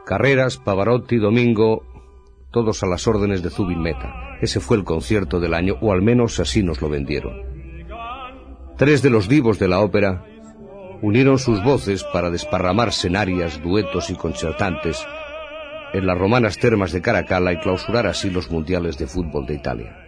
[0.08, 1.82] Carreras, Pavarotti, Domingo,
[2.50, 4.38] todos a las órdenes de Zubin Meta.
[4.40, 7.34] Ese fue el concierto del año, o al menos así nos lo vendieron.
[8.78, 10.24] Tres de los divos de la ópera
[11.02, 15.06] unieron sus voces para desparramar senarias, duetos y concertantes
[15.92, 20.07] en las romanas termas de Caracalla y clausurar así los mundiales de fútbol de Italia.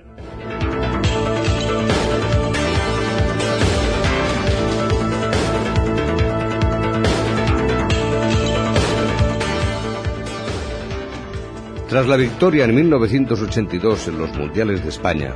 [11.90, 15.34] Tras la victoria en 1982 en los mundiales de España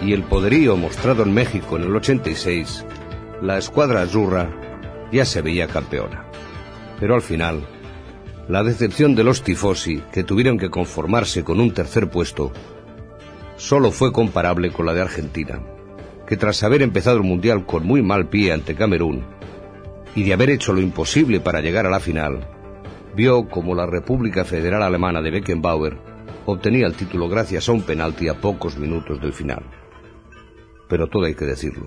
[0.00, 2.84] y el poderío mostrado en México en el 86,
[3.42, 4.48] la escuadra azurra
[5.10, 6.26] ya se veía campeona.
[7.00, 7.66] Pero al final,
[8.48, 12.52] la decepción de los tifosi, que tuvieron que conformarse con un tercer puesto,
[13.60, 15.60] solo fue comparable con la de Argentina,
[16.26, 19.22] que tras haber empezado el Mundial con muy mal pie ante Camerún,
[20.14, 22.48] y de haber hecho lo imposible para llegar a la final,
[23.14, 25.98] vio como la República Federal Alemana de Beckenbauer
[26.46, 29.62] obtenía el título gracias a un penalti a pocos minutos del final.
[30.88, 31.84] Pero todo hay que decirlo,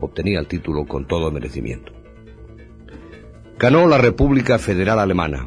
[0.00, 1.92] obtenía el título con todo merecimiento.
[3.58, 5.46] Ganó la República Federal Alemana,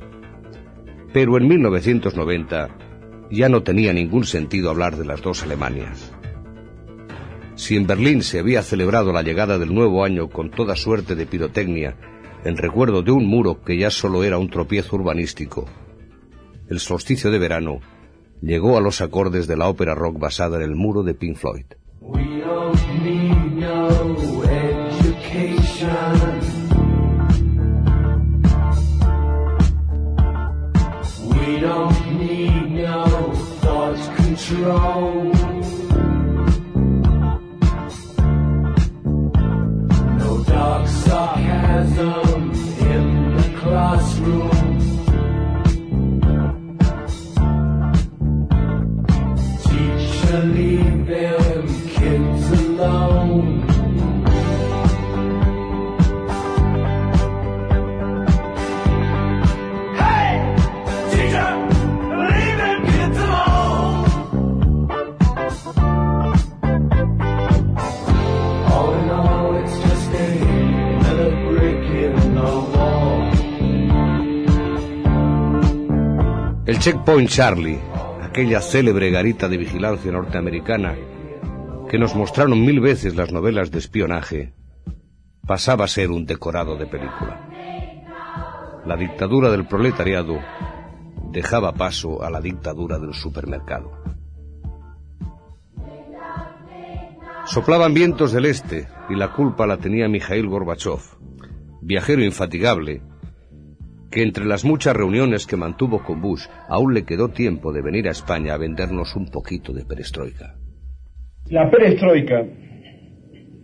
[1.14, 2.70] pero en 1990
[3.32, 6.12] ya no tenía ningún sentido hablar de las dos Alemanias.
[7.56, 11.26] Si en Berlín se había celebrado la llegada del nuevo año con toda suerte de
[11.26, 11.96] pirotecnia
[12.44, 15.66] en recuerdo de un muro que ya solo era un tropiezo urbanístico,
[16.70, 17.80] el solsticio de verano
[18.42, 21.66] llegó a los acordes de la ópera rock basada en el muro de Pink Floyd.
[34.36, 35.32] Control.
[40.18, 42.33] No dark sarcasm
[76.84, 77.80] Checkpoint Charlie,
[78.22, 80.94] aquella célebre garita de vigilancia norteamericana
[81.90, 84.54] que nos mostraron mil veces las novelas de espionaje,
[85.48, 87.40] pasaba a ser un decorado de película.
[88.86, 90.42] La dictadura del proletariado
[91.32, 94.04] dejaba paso a la dictadura del supermercado.
[97.46, 101.00] Soplaban vientos del este y la culpa la tenía Mikhail Gorbachev,
[101.80, 103.02] viajero infatigable,
[104.14, 108.08] que entre las muchas reuniones que mantuvo con Bush aún le quedó tiempo de venir
[108.08, 110.54] a España a vendernos un poquito de perestroika.
[111.50, 112.46] La perestroika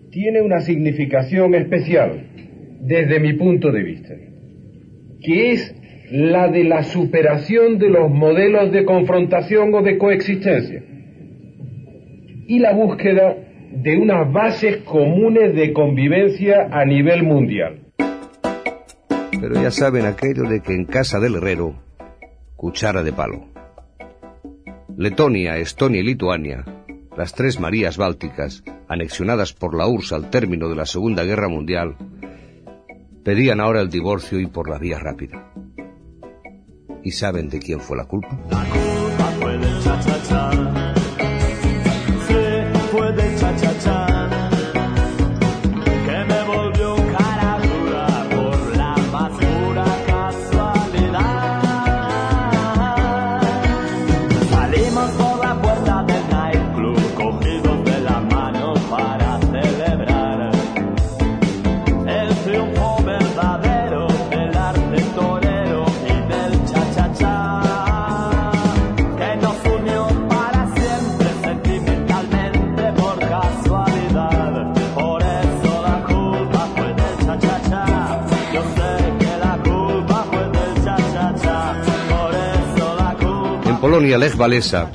[0.09, 2.31] tiene una significación especial
[2.81, 4.15] desde mi punto de vista,
[5.21, 5.75] que es
[6.11, 10.83] la de la superación de los modelos de confrontación o de coexistencia
[12.47, 13.37] y la búsqueda
[13.71, 17.88] de unas bases comunes de convivencia a nivel mundial.
[19.39, 21.75] Pero ya saben aquello de que en casa del herrero,
[22.55, 23.47] cuchara de palo.
[24.97, 26.65] Letonia, Estonia y Lituania,
[27.15, 31.95] las tres Marías Bálticas, anexionadas por la URSS al término de la Segunda Guerra Mundial,
[33.23, 35.53] pedían ahora el divorcio y por la vía rápida.
[37.03, 38.37] ¿Y saben de quién fue la culpa?
[84.09, 84.91] Polonia, Lech Walesa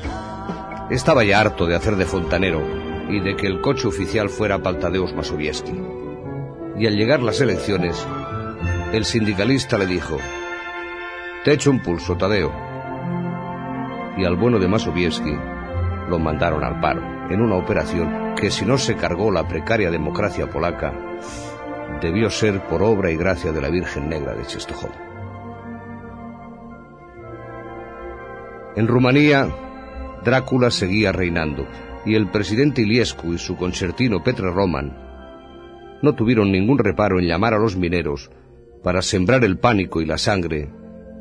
[0.91, 2.61] estaba ya harto de hacer de fontanero
[3.09, 5.73] y de que el coche oficial fuera Paltadeusz Mazowiecki.
[6.77, 8.05] Y al llegar las elecciones,
[8.93, 10.19] el sindicalista le dijo,
[11.45, 12.53] te echo un pulso, Tadeo.
[14.17, 15.37] Y al bueno de Mazowiecki
[16.09, 20.51] lo mandaron al paro, en una operación que si no se cargó la precaria democracia
[20.51, 20.93] polaca,
[22.03, 25.14] debió ser por obra y gracia de la Virgen Negra de Czestochowa.
[28.77, 29.49] En Rumanía,
[30.25, 31.67] Drácula seguía reinando
[32.05, 35.05] y el presidente Iliescu y su concertino Petre Roman
[36.03, 38.31] no tuvieron ningún reparo en llamar a los mineros
[38.83, 40.69] para sembrar el pánico y la sangre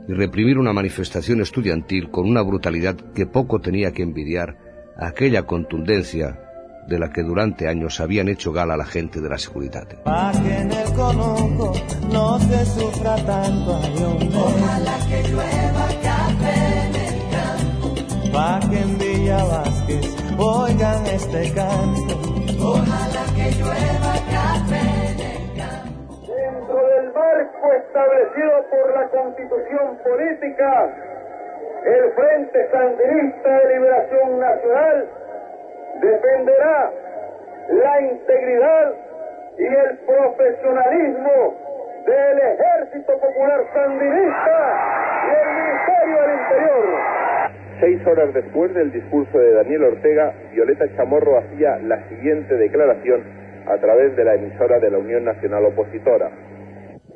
[0.08, 4.58] y reprimir una manifestación estudiantil con una brutalidad que poco tenía que envidiar
[4.98, 6.40] a aquella contundencia
[6.88, 9.88] de la que durante años habían hecho gala la gente de la seguridad.
[10.04, 11.74] Pa' que en el conuco
[12.12, 14.38] no se sufra tanto ay, hombre.
[14.38, 15.63] Ojalá que llueva
[18.34, 18.38] campo.
[18.38, 20.06] Pa' que en Villa Vázquez
[20.38, 22.16] oigan este canto.
[22.58, 26.18] Ojalá que llueva café en el campo.
[26.26, 30.72] Dentro del marco establecido por la Constitución Política,
[31.86, 35.10] el Frente Sandinista de Liberación Nacional
[36.02, 36.92] defenderá
[37.70, 38.94] la integridad
[39.58, 41.73] y el profesionalismo
[42.06, 44.58] del Ejército Popular Sandinista
[45.24, 46.84] y el Ministerio del Interior.
[47.80, 53.24] Seis horas después del discurso de Daniel Ortega, Violeta Chamorro hacía la siguiente declaración
[53.68, 56.30] a través de la emisora de la Unión Nacional Opositora.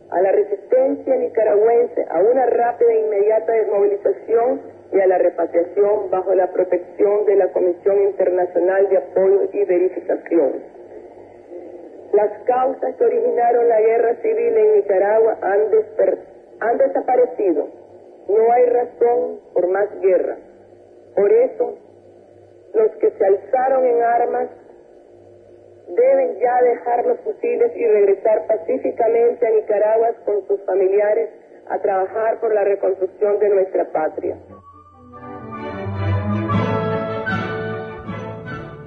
[0.10, 4.62] a la resistencia nicaragüense a una rápida e inmediata desmovilización
[4.94, 10.77] y a la repatriación bajo la protección de la Comisión Internacional de Apoyo y Verificación.
[12.14, 17.68] Las causas que originaron la guerra civil en Nicaragua han, desaparecido.
[18.30, 20.38] No hay razón por más guerra.
[21.16, 21.78] Por eso,
[22.74, 24.50] los que se alzaron en armas
[25.88, 31.30] deben ya dejar los fusiles y regresar pacíficamente a Nicaragua con sus familiares
[31.70, 34.38] a trabajar por la reconstrucción de nuestra patria.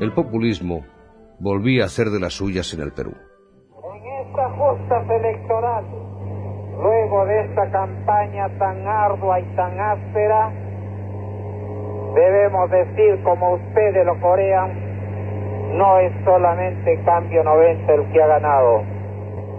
[0.00, 0.82] El populismo
[1.40, 3.12] volvía a hacer de las suyas en el Perú.
[3.12, 5.90] En estas justas electorales,
[6.82, 10.52] luego de esta campaña tan ardua y tan áspera,
[12.14, 18.82] debemos decir, como ustedes lo corean, no es solamente Cambio 90 el que ha ganado.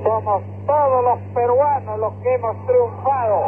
[0.04, 3.44] Somos todos los peruanos los que hemos triunfado.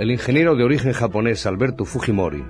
[0.00, 2.42] El ingeniero de origen japonés Alberto Fujimori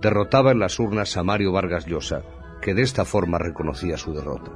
[0.00, 2.22] derrotaba en las urnas a Mario Vargas Llosa,
[2.62, 4.50] que de esta forma reconocía su derrota.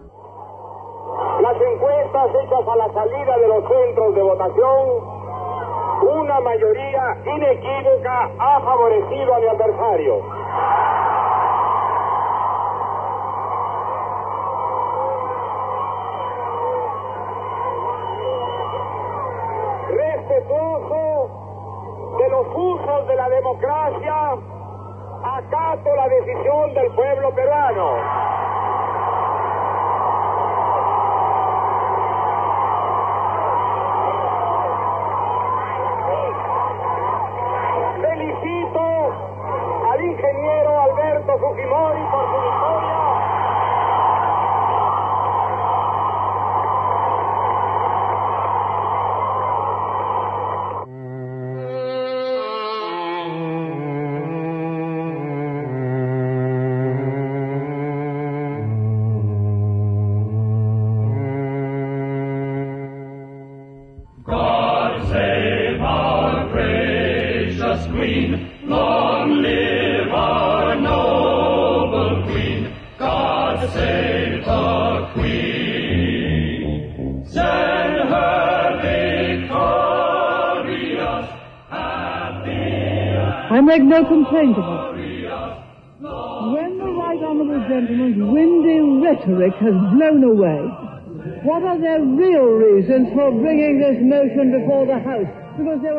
[1.42, 4.88] Las encuestas hechas a la salida de los centros de votación
[6.16, 10.24] Una mayoría inequívoca ha favorecido a mi adversario.
[19.90, 20.99] Respetuoso
[22.42, 24.14] los de la democracia,
[25.22, 28.29] acato la decisión del pueblo peruano.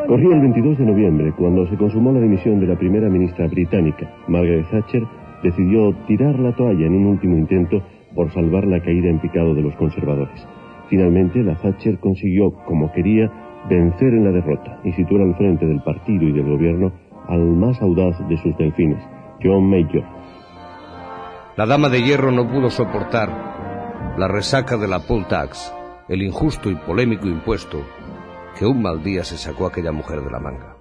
[0.06, 4.10] Corría el 22 de noviembre cuando se consumó la dimisión de la primera ministra británica.
[4.28, 5.02] Margaret Thatcher
[5.42, 7.82] decidió tirar la toalla en un último intento
[8.14, 10.46] por salvar la caída en picado de los conservadores.
[10.88, 13.30] Finalmente, la Thatcher consiguió, como quería,
[13.68, 16.92] vencer en la derrota y situar al frente del partido y del gobierno
[17.28, 19.02] al más audaz de sus delfines,
[19.42, 20.02] John Major.
[21.56, 23.61] La dama de hierro no pudo soportar
[24.16, 25.72] la resaca de la poll tax,
[26.08, 27.82] el injusto y polémico impuesto
[28.58, 30.76] que un mal día se sacó aquella mujer de la manga.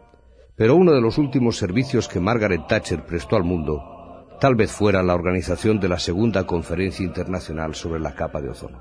[0.57, 5.01] Pero uno de los últimos servicios que Margaret Thatcher prestó al mundo tal vez fuera
[5.01, 8.79] la organización de la segunda conferencia internacional sobre la capa de ozono.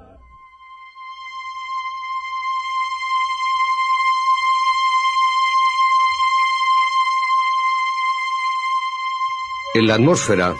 [9.74, 10.54] En la atmósfera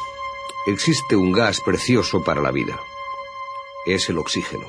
[0.68, 2.78] existe un gas precioso para la vida.
[3.87, 4.66] Es el oxígeno.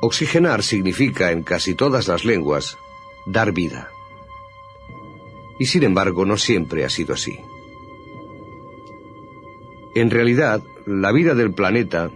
[0.00, 2.78] Oxigenar significa en casi todas las lenguas
[3.26, 3.90] dar vida.
[5.58, 7.38] Y sin embargo no siempre ha sido así.
[9.94, 12.10] En realidad, la vida del planeta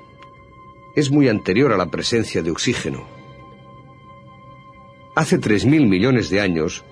[0.94, 3.04] es muy anterior a la presencia de oxígeno.
[5.16, 6.84] Hace 3.000 millones de años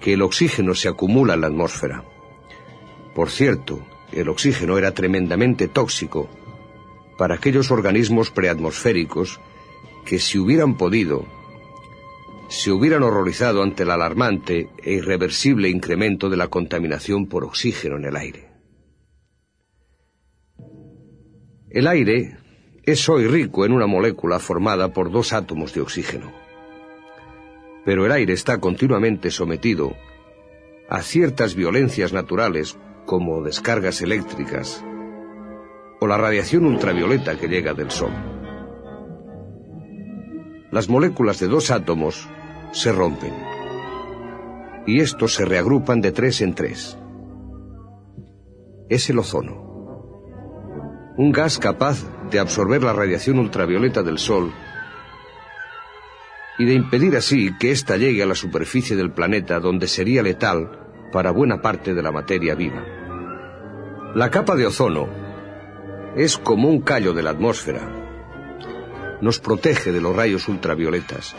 [0.00, 2.04] que el oxígeno se acumula en la atmósfera.
[3.14, 3.80] Por cierto,
[4.12, 6.28] el oxígeno era tremendamente tóxico
[7.18, 9.40] para aquellos organismos preatmosféricos
[10.06, 11.26] que si hubieran podido,
[12.48, 18.04] se hubieran horrorizado ante el alarmante e irreversible incremento de la contaminación por oxígeno en
[18.04, 18.48] el aire.
[21.68, 22.38] El aire
[22.84, 26.32] es hoy rico en una molécula formada por dos átomos de oxígeno.
[27.84, 29.94] Pero el aire está continuamente sometido
[30.88, 34.82] a ciertas violencias naturales como descargas eléctricas
[36.00, 38.12] o la radiación ultravioleta que llega del Sol.
[40.70, 42.28] Las moléculas de dos átomos
[42.72, 43.32] se rompen
[44.86, 46.98] y estos se reagrupan de tres en tres.
[48.88, 49.68] Es el ozono,
[51.16, 54.52] un gas capaz de absorber la radiación ultravioleta del Sol
[56.58, 60.70] y de impedir así que ésta llegue a la superficie del planeta donde sería letal
[61.12, 62.84] para buena parte de la materia viva.
[64.14, 65.27] La capa de ozono
[66.16, 67.88] es como un callo de la atmósfera.
[69.20, 71.34] Nos protege de los rayos ultravioletas,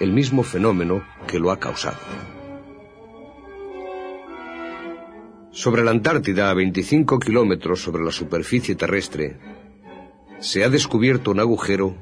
[0.00, 1.98] el mismo fenómeno que lo ha causado.
[5.50, 9.38] Sobre la Antártida, a 25 kilómetros sobre la superficie terrestre,
[10.40, 11.94] se ha descubierto un agujero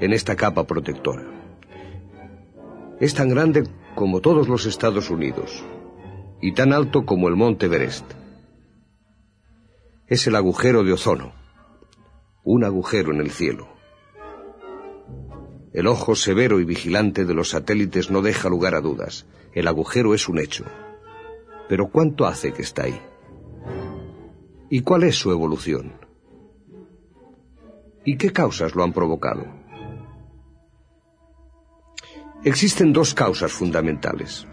[0.00, 1.24] en esta capa protectora.
[3.00, 3.64] Es tan grande
[3.94, 5.64] como todos los Estados Unidos
[6.40, 8.04] y tan alto como el monte Everest.
[10.08, 11.37] Es el agujero de ozono,
[12.50, 13.68] un agujero en el cielo.
[15.74, 19.26] El ojo severo y vigilante de los satélites no deja lugar a dudas.
[19.52, 20.64] El agujero es un hecho.
[21.68, 22.98] Pero ¿cuánto hace que está ahí?
[24.70, 25.92] ¿Y cuál es su evolución?
[28.06, 29.44] ¿Y qué causas lo han provocado?
[32.44, 34.46] Existen dos causas fundamentales.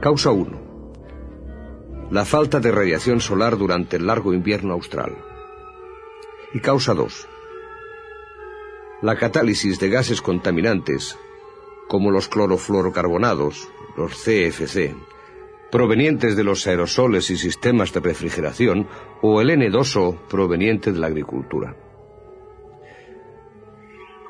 [0.00, 2.08] Causa 1.
[2.12, 5.16] La falta de radiación solar durante el largo invierno austral.
[6.54, 7.28] Y causa 2.
[9.02, 11.18] La catálisis de gases contaminantes
[11.88, 14.94] como los clorofluorocarbonados, los CFC,
[15.72, 18.86] provenientes de los aerosoles y sistemas de refrigeración,
[19.22, 21.74] o el N2O proveniente de la agricultura.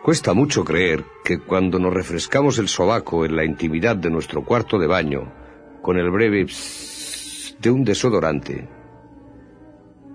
[0.02, 4.78] Cuesta mucho creer que cuando nos refrescamos el sobaco en la intimidad de nuestro cuarto
[4.78, 5.32] de baño,
[5.82, 6.46] con el breve
[7.58, 8.68] de un desodorante,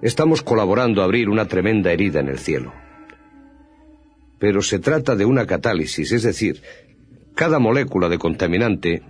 [0.04, 2.74] estamos colaborando a abrir una tremenda herida en el cielo.
[4.38, 6.62] Pero se trata de una catálisis, es decir,
[7.36, 9.02] cada molécula de contaminante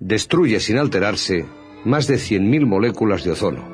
[0.00, 1.46] destruye sin alterarse
[1.84, 3.64] más de 100.000 moléculas de ozono.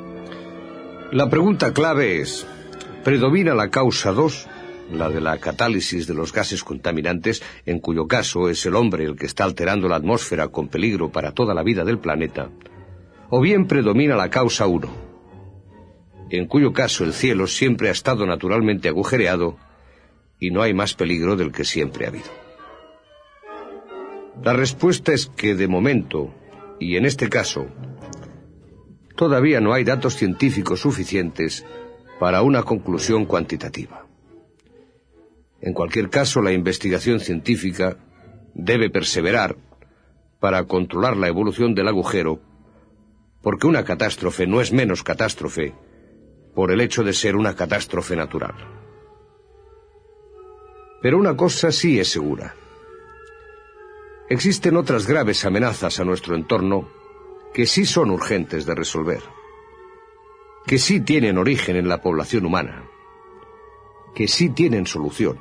[1.13, 2.47] La pregunta clave es,
[3.03, 4.47] ¿predomina la causa 2,
[4.93, 9.17] la de la catálisis de los gases contaminantes, en cuyo caso es el hombre el
[9.17, 12.51] que está alterando la atmósfera con peligro para toda la vida del planeta?
[13.31, 15.04] ¿O bien predomina la causa 1,
[16.31, 19.57] en cuyo caso el cielo siempre ha estado naturalmente agujereado
[20.39, 22.31] y no hay más peligro del que siempre ha habido?
[24.43, 26.35] La respuesta es que de momento,
[26.81, 27.67] y en este caso,
[29.17, 31.65] todavía no hay datos científicos suficientes
[32.19, 34.07] para una conclusión cuantitativa.
[35.61, 37.97] En cualquier caso, la investigación científica
[38.55, 39.57] debe perseverar
[40.41, 42.41] para controlar la evolución del agujero,
[43.41, 45.75] porque una catástrofe no es menos catástrofe
[46.55, 48.55] por el hecho de ser una catástrofe natural.
[51.03, 52.55] Pero una cosa sí es segura.
[54.29, 56.89] Existen otras graves amenazas a nuestro entorno
[57.53, 59.23] que sí son urgentes de resolver,
[60.67, 62.89] que sí tienen origen en la población humana,
[64.15, 65.39] que sí tienen solución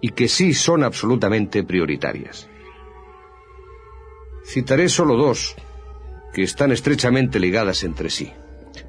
[0.00, 2.48] y que sí son absolutamente prioritarias.
[4.44, 5.54] Citaré solo dos
[6.32, 8.32] que están estrechamente ligadas entre sí.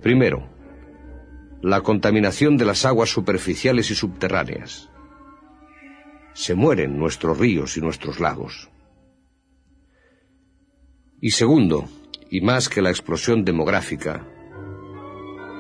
[0.01, 0.52] Primero,
[1.63, 4.89] la contaminación de las aguas superficiales y subterráneas
[6.33, 8.69] se mueren nuestros ríos y nuestros lagos.
[11.21, 11.87] Y segundo,
[12.29, 14.27] y más que la explosión demográfica,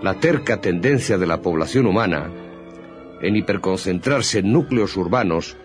[0.01, 2.29] la terca tendencia de la población humana
[3.21, 5.55] en hiperconcentrarse en núcleos urbanos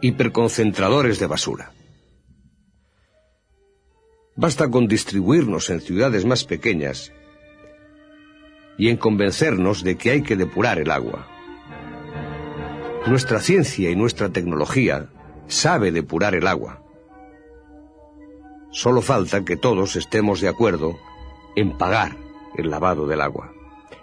[0.00, 1.72] hiperconcentradores de basura.
[4.36, 7.12] Basta con distribuirnos en ciudades más pequeñas
[8.78, 11.26] y en convencernos de que hay que depurar el agua.
[13.06, 15.08] Nuestra ciencia y nuestra tecnología
[15.46, 16.82] sabe depurar el agua.
[18.70, 20.98] Solo falta que todos estemos de acuerdo
[21.54, 22.16] en pagar
[22.56, 23.52] el lavado del agua.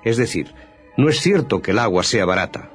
[0.03, 0.53] Es decir,
[0.97, 2.71] no es cierto que el agua sea barata.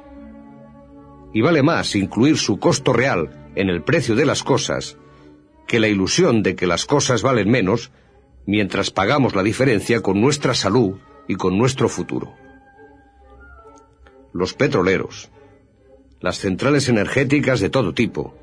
[1.32, 4.96] Y vale más incluir su costo real en el precio de las cosas
[5.66, 7.90] que la ilusión de que las cosas valen menos
[8.46, 10.99] mientras pagamos la diferencia con nuestra salud
[11.29, 12.35] y con nuestro futuro.
[14.33, 15.31] Los petroleros,
[16.20, 18.35] las centrales energéticas de todo tipo,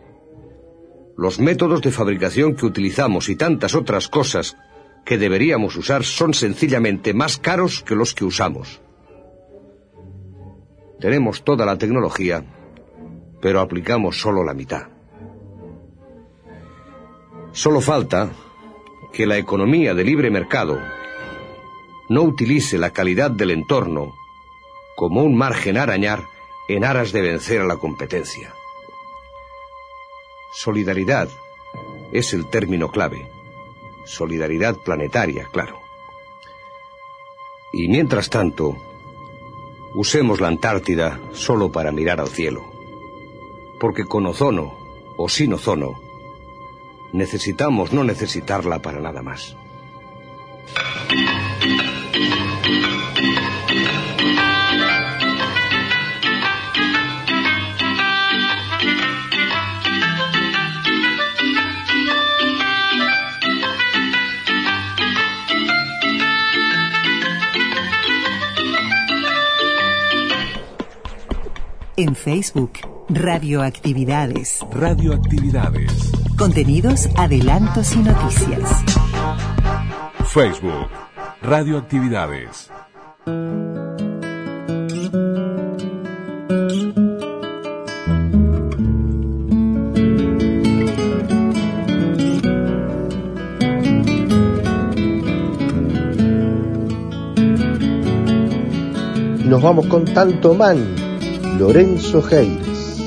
[1.18, 4.56] los métodos de fabricación que utilizamos y tantas otras cosas
[5.04, 8.82] que deberíamos usar son sencillamente más caros que los que usamos.
[11.00, 12.44] Tenemos toda la tecnología,
[13.42, 14.88] pero aplicamos solo la mitad.
[17.52, 18.32] Solo falta
[19.14, 20.80] que la economía de libre mercado
[22.10, 24.16] no utilice la calidad del entorno
[24.96, 26.28] como un margen a arañar
[26.68, 28.54] en aras de vencer a la competencia.
[30.54, 31.30] Solidaridad
[32.12, 33.30] es el término clave.
[34.06, 35.80] Solidaridad planetaria, claro.
[37.74, 38.78] Y mientras tanto,
[39.94, 42.64] usemos la Antártida solo para mirar al cielo.
[43.80, 44.78] Porque con ozono
[45.18, 46.00] o sin ozono,
[47.12, 49.58] necesitamos no necesitarla para nada más.
[71.98, 72.74] En Facebook,
[73.08, 74.60] Radioactividades.
[74.70, 76.12] Radioactividades.
[76.38, 78.84] Contenidos, adelantos y noticias.
[80.26, 80.90] Facebook,
[81.42, 82.70] Radioactividades.
[99.46, 100.95] Nos vamos con tanto man,
[101.60, 103.02] Lorenzo Hayes.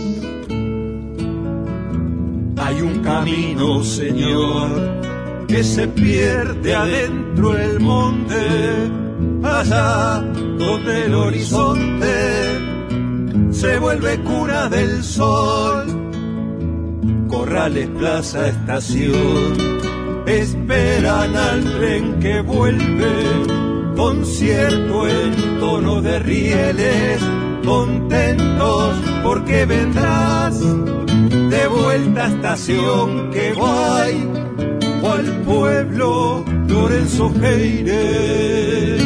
[2.57, 8.90] Hay un camino, Señor, que se pierde adentro del monte,
[9.42, 10.20] allá
[10.59, 12.68] donde el horizonte
[13.51, 15.86] se vuelve cuna del sol.
[17.28, 19.78] Corral Portales, Plaza, Estación.
[20.26, 27.22] Esperan al tren que vuelve, concierto en tono de rieles,
[27.68, 34.26] contentos porque vendrás de vuelta a estación que guay,
[35.02, 39.04] o al pueblo Lorenzo Heires.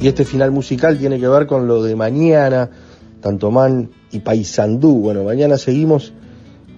[0.00, 2.70] Y este final musical tiene que ver con lo de mañana,
[3.20, 5.00] Tantomán y Paysandú.
[5.00, 6.12] Bueno, mañana seguimos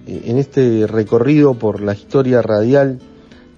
[0.07, 2.99] eh, en este recorrido por la historia radial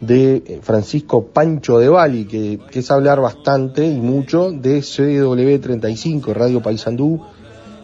[0.05, 6.61] de Francisco Pancho de Bali, que, que es hablar bastante y mucho de CW35, Radio
[6.61, 7.21] Paysandú,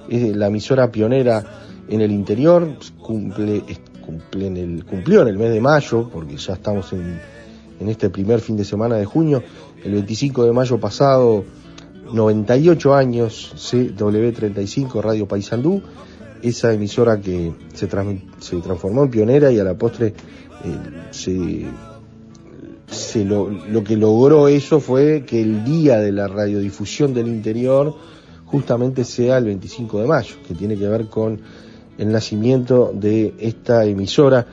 [0.10, 1.44] es la emisora pionera
[1.88, 3.64] en el interior, cumple,
[4.06, 7.20] cumple en el, cumplió en el mes de mayo, porque ya estamos en,
[7.80, 9.44] en este primer fin de semana de junio,
[9.84, 11.46] el 25 de mayo pasado,
[12.12, 15.82] 98 años, CW35, Radio Paysandú,
[16.42, 20.14] esa emisora que se, trans, se transformó en pionera y a la postre eh,
[21.12, 21.66] se,
[23.26, 27.96] lo, que logró eso fue que el día de la radiodifusión del interior
[28.46, 31.40] justamente sea el 25 de mayo, que tiene que ver con
[31.98, 34.48] el nacimiento de esta emisora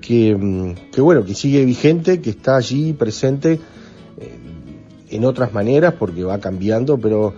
[0.00, 3.60] que, mm, bueno, que sigue vigente, que está allí presente
[4.18, 4.38] eh,
[5.10, 7.34] en otras maneras porque va cambiando, pero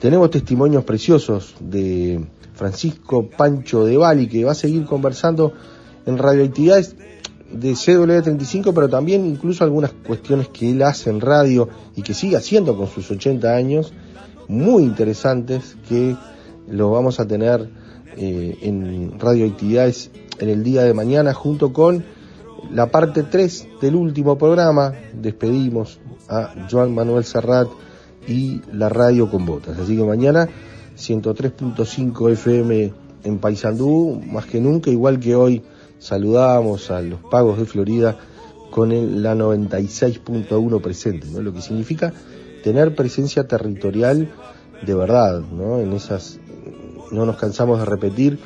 [0.00, 2.24] tenemos testimonios preciosos de
[2.54, 5.52] Francisco Pancho de Bali, que va a seguir conversando
[6.06, 6.96] en radioactividades
[7.52, 12.36] de CW35, pero también incluso algunas cuestiones que él hace en radio y que sigue
[12.36, 13.92] haciendo con sus 80 años,
[14.48, 16.16] muy interesantes, que
[16.68, 17.68] lo vamos a tener
[18.16, 22.04] eh, en radioactividades en el día de mañana, junto con
[22.70, 24.92] la parte 3 del último programa.
[25.14, 27.68] Despedimos a Joan Manuel Serrat
[28.26, 29.78] y la radio con botas.
[29.78, 30.48] Así que mañana
[30.96, 32.92] 103.5 FM
[33.24, 35.62] en Paysandú, más que nunca, igual que hoy
[35.98, 38.18] saludamos a los pagos de Florida
[38.70, 41.40] con el, la 96.1 presente, ¿no?
[41.40, 42.12] lo que significa
[42.62, 44.30] tener presencia territorial
[44.84, 45.80] de verdad, ¿no?
[45.80, 46.38] en esas,
[47.10, 48.38] no nos cansamos de repetir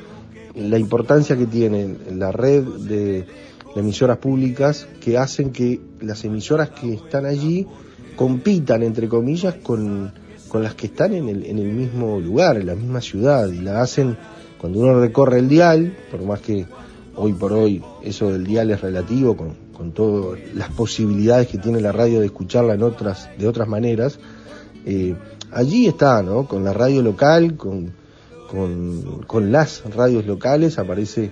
[0.55, 3.27] la importancia que tiene la red de,
[3.75, 7.67] de emisoras públicas que hacen que las emisoras que están allí
[8.17, 10.13] compitan, entre comillas, con
[10.53, 13.63] con las que están en el, en el mismo lugar, en la misma ciudad, y
[13.63, 14.19] la hacen
[14.61, 16.67] cuando uno recorre el dial, por más que
[17.17, 21.81] hoy por hoy eso del dial es relativo, con, con todas las posibilidades que tiene
[21.81, 24.19] la radio de escucharla en otras, de otras maneras,
[24.85, 25.15] eh,
[25.53, 26.47] allí está, ¿no?
[26.47, 27.93] Con la radio local, con,
[28.51, 31.31] con, con las radios locales, aparece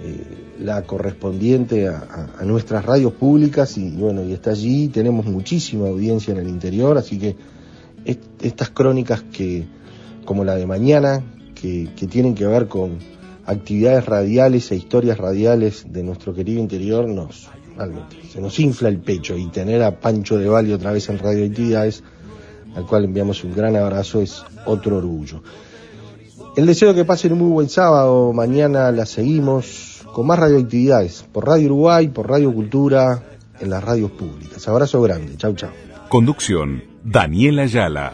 [0.00, 0.24] eh,
[0.60, 6.38] la correspondiente a, nuestras radios públicas y bueno, y está allí, tenemos muchísima audiencia en
[6.38, 7.36] el interior, así que
[8.40, 9.66] estas crónicas que,
[10.24, 11.22] como la de mañana,
[11.54, 12.98] que, que, tienen que ver con
[13.48, 18.98] actividades radiales e historias radiales de nuestro querido interior, nos, realmente, se nos infla el
[18.98, 22.04] pecho y tener a Pancho de Valle otra vez en radioactividades,
[22.76, 25.42] al cual enviamos un gran abrazo, es otro orgullo.
[26.56, 31.46] El deseo que pasen un muy buen sábado, mañana la seguimos con más radioactividades, por
[31.46, 33.22] Radio Uruguay, por Radio Cultura,
[33.60, 34.68] en las radios públicas.
[34.68, 35.70] Abrazo grande, chau chau.
[36.10, 38.12] Conducción, Daniela Ayala.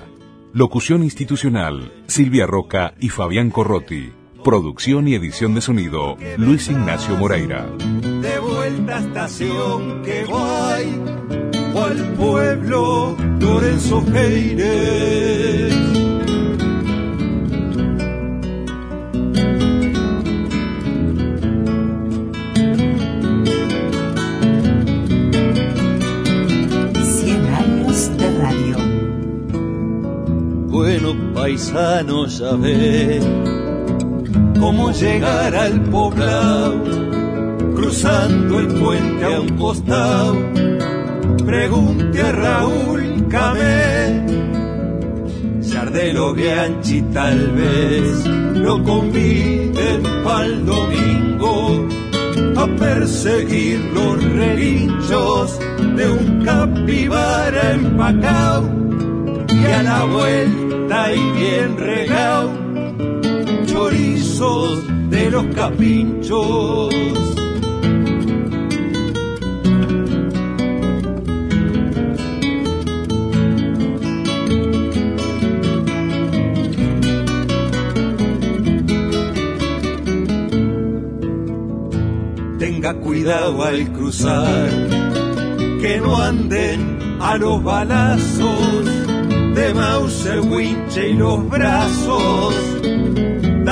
[0.52, 4.23] Locución institucional, Silvia Roca y Fabián Corrotti.
[4.44, 7.66] Producción y edición de sonido, Luis Ignacio Moreira.
[8.20, 11.00] De vuelta a estación, que guay,
[11.74, 14.04] o al pueblo, Lorenzo.
[30.68, 33.54] Bueno, paisano, ya ve
[34.58, 36.82] cómo llegar al poblado,
[37.74, 40.36] cruzando el puente a un costado.
[41.44, 44.24] Pregunte a Raúl Camé,
[45.60, 51.86] Sardelo Bianchi tal vez lo conviden pa'l domingo
[52.56, 55.58] a perseguir los relinchos
[55.96, 58.70] de un capibara empacado
[59.48, 62.50] y a la vuelta y bien regao,
[64.34, 66.92] de los capinchos.
[82.58, 84.68] Tenga cuidado al cruzar,
[85.80, 88.84] que no anden a los balazos
[89.54, 92.73] de Mauser, Winche y los brazos,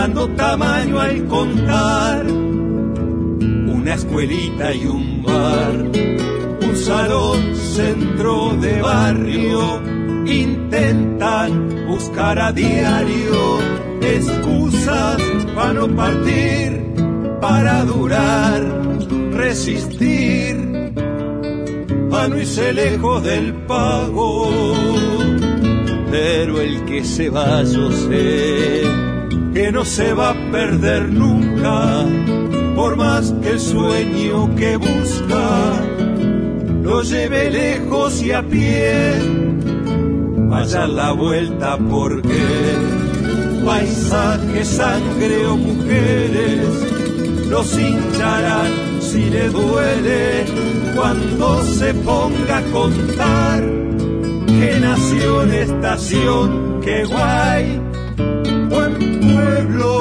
[0.03, 5.74] dando tamaño al contar una escuelita y un bar,
[6.61, 9.80] un salón centro de barrio,
[10.26, 13.61] intentan buscar a diario
[14.00, 15.22] excusas
[15.55, 16.82] para no partir,
[17.40, 18.61] para durar,
[19.34, 20.92] resistir,
[22.11, 24.50] para no irse lejos del pago.
[26.11, 29.11] Pero el que se va yo sé
[29.55, 32.05] que no se va a perder nunca,
[32.74, 35.72] por más que el sueño que busca
[36.82, 39.14] lo lleve lejos y a pie,
[40.48, 42.42] vaya la vuelta porque
[43.64, 46.66] paisaje, sangre o mujeres
[47.48, 50.44] los hincharán si le duele
[50.96, 53.62] cuando se ponga a contar
[54.46, 57.82] que nació estación, que guay,
[59.20, 59.92] pueblo,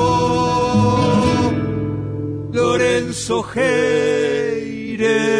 [2.52, 5.31] Lorenzo Geire.